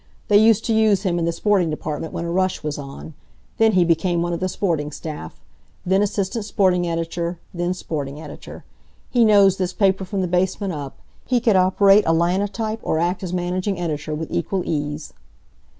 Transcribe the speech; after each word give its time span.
They 0.29 0.37
used 0.39 0.65
to 0.65 0.73
use 0.73 1.03
him 1.03 1.19
in 1.19 1.25
the 1.25 1.31
sporting 1.31 1.69
department 1.69 2.11
when 2.11 2.25
a 2.25 2.31
rush 2.31 2.63
was 2.63 2.79
on. 2.79 3.13
Then 3.59 3.73
he 3.73 3.85
became 3.85 4.23
one 4.23 4.33
of 4.33 4.39
the 4.39 4.49
sporting 4.49 4.91
staff; 4.91 5.39
then 5.85 6.01
assistant 6.01 6.43
sporting 6.45 6.87
editor; 6.87 7.37
then 7.53 7.75
sporting 7.75 8.19
editor. 8.19 8.63
He 9.11 9.23
knows 9.23 9.57
this 9.57 9.73
paper 9.73 10.03
from 10.03 10.21
the 10.21 10.27
basement 10.27 10.73
up. 10.73 10.97
He 11.27 11.39
could 11.39 11.55
operate 11.55 12.03
a 12.07 12.13
linotype 12.13 12.79
or 12.81 12.97
act 12.97 13.21
as 13.21 13.31
managing 13.31 13.77
editor 13.79 14.15
with 14.15 14.31
equal 14.31 14.63
ease. 14.65 15.13